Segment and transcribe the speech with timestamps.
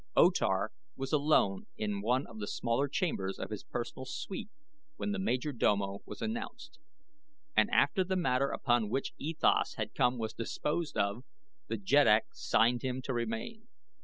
[0.15, 4.49] O Tar was alone in one of the smaller chambers of his personal suite
[4.95, 6.79] when the major domo was announced,
[7.55, 11.23] and after the matter upon which E Thas had come was disposed of
[11.67, 13.67] the jeddak signed him to remain.